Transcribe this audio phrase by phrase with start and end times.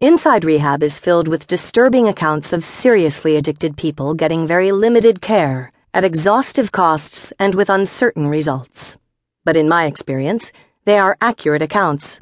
[0.00, 5.72] Inside Rehab is filled with disturbing accounts of seriously addicted people getting very limited care,
[5.92, 8.96] at exhaustive costs, and with uncertain results.
[9.44, 10.52] But in my experience,
[10.84, 12.20] they are accurate accounts.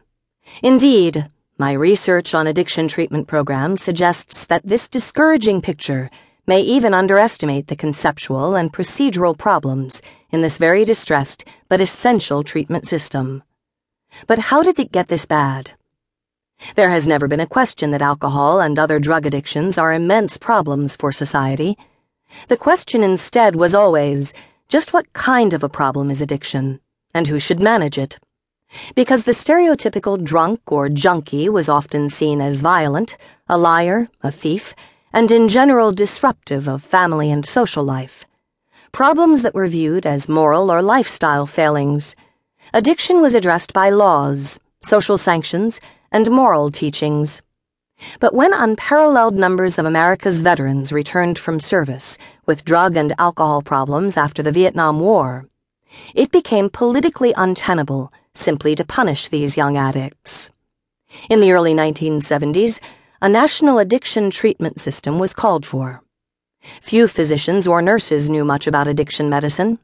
[0.62, 1.26] Indeed,
[1.58, 6.08] my research on addiction treatment programs suggests that this discouraging picture
[6.46, 10.00] may even underestimate the conceptual and procedural problems
[10.30, 13.42] in this very distressed but essential treatment system.
[14.26, 15.72] But how did it get this bad?
[16.74, 20.96] There has never been a question that alcohol and other drug addictions are immense problems
[20.96, 21.76] for society.
[22.48, 24.32] The question instead was always
[24.68, 26.80] just what kind of a problem is addiction,
[27.14, 28.18] and who should manage it?
[28.94, 33.16] Because the stereotypical drunk or junkie was often seen as violent,
[33.48, 34.74] a liar, a thief,
[35.12, 38.24] and in general disruptive of family and social life.
[38.92, 42.16] Problems that were viewed as moral or lifestyle failings.
[42.74, 45.80] Addiction was addressed by laws, social sanctions,
[46.16, 47.42] and moral teachings.
[48.20, 54.16] But when unparalleled numbers of America's veterans returned from service with drug and alcohol problems
[54.16, 55.46] after the Vietnam War,
[56.14, 60.50] it became politically untenable simply to punish these young addicts.
[61.28, 62.80] In the early 1970s,
[63.20, 66.02] a national addiction treatment system was called for.
[66.80, 69.78] Few physicians or nurses knew much about addiction medicine.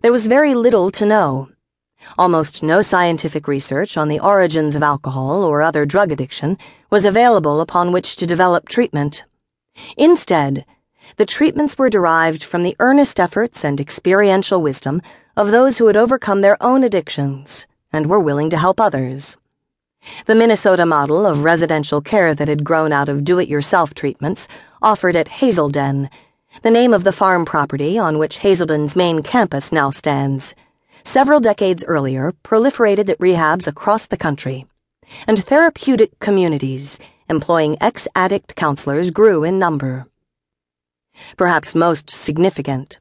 [0.00, 1.50] There was very little to know.
[2.18, 6.58] Almost no scientific research on the origins of alcohol or other drug addiction
[6.90, 9.24] was available upon which to develop treatment.
[9.96, 10.64] Instead,
[11.16, 15.02] the treatments were derived from the earnest efforts and experiential wisdom
[15.36, 19.36] of those who had overcome their own addictions and were willing to help others.
[20.26, 24.46] The Minnesota model of residential care that had grown out of do it yourself treatments
[24.82, 26.10] offered at Hazelden,
[26.62, 30.54] the name of the farm property on which Hazelden's main campus now stands
[31.04, 34.66] several decades earlier, proliferated at rehabs across the country,
[35.26, 40.06] and therapeutic communities employing ex addict counselors grew in number.
[41.36, 42.98] Perhaps most significant,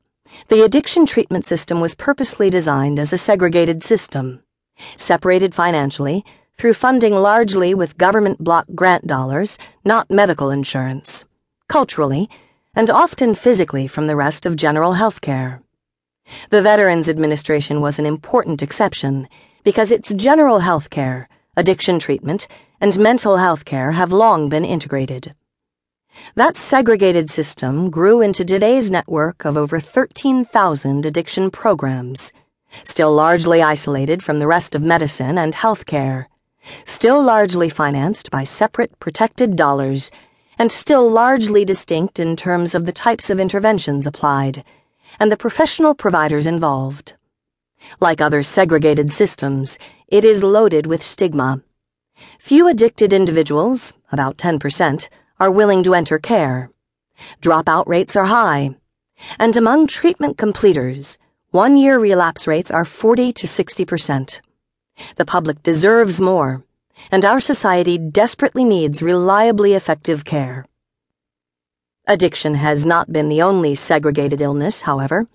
[0.50, 4.44] the addiction treatment system was purposely designed as a segregated system,
[4.96, 6.24] separated financially
[6.58, 11.26] through funding largely with government block grant dollars, not medical insurance,
[11.68, 12.30] culturally,
[12.76, 15.62] and often physically from the rest of general health care.
[16.54, 19.28] The Veterans Administration was an important exception
[19.64, 22.48] because its general health care, addiction treatment,
[22.80, 25.34] and mental health care have long been integrated.
[26.36, 32.32] That segregated system grew into today's network of over 13,000 addiction programs,
[32.84, 36.30] still largely isolated from the rest of medicine and health care,
[36.86, 40.12] still largely financed by separate protected dollars,
[40.60, 44.64] and still largely distinct in terms of the types of interventions applied
[45.20, 47.14] and the professional providers involved.
[48.00, 51.62] Like other segregated systems, it is loaded with stigma.
[52.40, 55.10] Few addicted individuals, about 10%,
[55.40, 56.70] are willing to enter care.
[57.42, 58.76] Dropout rates are high.
[59.40, 61.18] And among treatment completers,
[61.52, 64.42] one year relapse rates are 40 to 60%.
[65.16, 66.64] The public deserves more,
[67.12, 70.66] and our society desperately needs reliably effective care.
[72.06, 75.26] Addiction has not been the only segregated illness, however.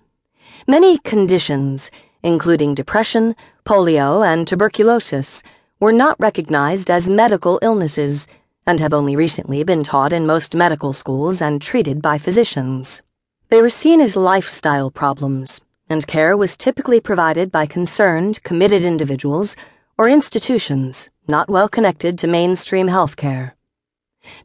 [0.67, 1.89] Many conditions,
[2.21, 3.35] including depression,
[3.65, 5.41] polio, and tuberculosis,
[5.79, 8.27] were not recognized as medical illnesses
[8.67, 13.01] and have only recently been taught in most medical schools and treated by physicians.
[13.49, 19.55] They were seen as lifestyle problems, and care was typically provided by concerned, committed individuals
[19.97, 23.55] or institutions not well connected to mainstream health care.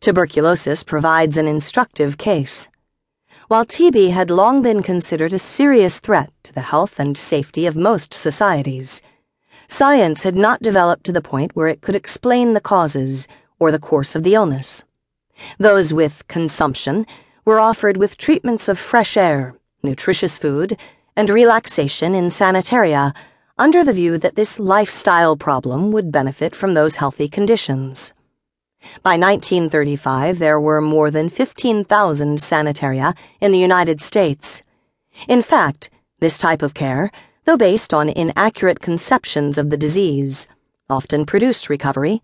[0.00, 2.68] Tuberculosis provides an instructive case.
[3.48, 7.74] While TB had long been considered a serious threat to the health and safety of
[7.76, 9.02] most societies,
[9.68, 13.26] science had not developed to the point where it could explain the causes
[13.58, 14.84] or the course of the illness.
[15.58, 17.06] Those with consumption
[17.44, 20.78] were offered with treatments of fresh air, nutritious food,
[21.16, 23.14] and relaxation in sanitaria
[23.58, 28.12] under the view that this lifestyle problem would benefit from those healthy conditions.
[29.02, 34.62] By 1935, there were more than 15,000 sanitaria in the United States.
[35.28, 37.10] In fact, this type of care,
[37.44, 40.48] though based on inaccurate conceptions of the disease,
[40.88, 42.22] often produced recovery,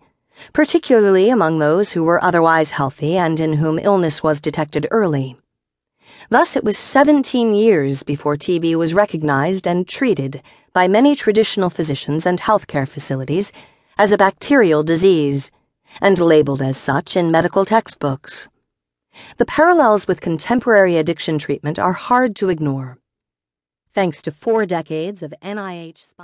[0.52, 5.36] particularly among those who were otherwise healthy and in whom illness was detected early.
[6.28, 10.42] Thus, it was 17 years before TB was recognized and treated
[10.72, 13.52] by many traditional physicians and healthcare facilities
[13.98, 15.50] as a bacterial disease
[16.00, 18.48] and labeled as such in medical textbooks.
[19.38, 22.98] The parallels with contemporary addiction treatment are hard to ignore.
[23.92, 26.14] Thanks to four decades of NIH